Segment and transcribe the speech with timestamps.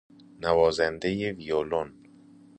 [0.41, 1.89] نوازنده ویولن